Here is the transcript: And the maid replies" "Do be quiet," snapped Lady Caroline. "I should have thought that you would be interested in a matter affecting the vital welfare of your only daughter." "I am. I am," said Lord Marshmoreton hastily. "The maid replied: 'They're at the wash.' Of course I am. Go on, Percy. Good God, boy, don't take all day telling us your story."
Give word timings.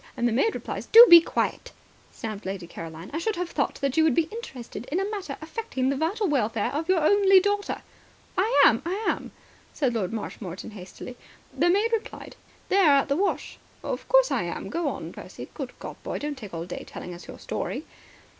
And 0.17 0.27
the 0.27 0.31
maid 0.31 0.55
replies" 0.55 0.87
"Do 0.91 1.05
be 1.11 1.21
quiet," 1.21 1.71
snapped 2.11 2.43
Lady 2.43 2.65
Caroline. 2.65 3.11
"I 3.13 3.19
should 3.19 3.35
have 3.35 3.51
thought 3.51 3.75
that 3.81 3.95
you 3.97 4.03
would 4.03 4.15
be 4.15 4.23
interested 4.31 4.85
in 4.91 4.99
a 4.99 5.07
matter 5.11 5.37
affecting 5.41 5.89
the 5.89 5.95
vital 5.95 6.27
welfare 6.27 6.71
of 6.73 6.89
your 6.89 7.01
only 7.03 7.39
daughter." 7.39 7.83
"I 8.35 8.63
am. 8.65 8.81
I 8.83 8.93
am," 9.07 9.29
said 9.75 9.93
Lord 9.93 10.11
Marshmoreton 10.11 10.71
hastily. 10.71 11.17
"The 11.55 11.69
maid 11.69 11.91
replied: 11.93 12.35
'They're 12.69 12.89
at 12.89 13.09
the 13.09 13.15
wash.' 13.15 13.59
Of 13.83 14.07
course 14.09 14.31
I 14.31 14.41
am. 14.41 14.69
Go 14.71 14.87
on, 14.87 15.13
Percy. 15.13 15.49
Good 15.53 15.73
God, 15.77 16.01
boy, 16.01 16.17
don't 16.17 16.35
take 16.35 16.51
all 16.55 16.65
day 16.65 16.83
telling 16.87 17.13
us 17.13 17.27
your 17.27 17.37
story." 17.37 17.85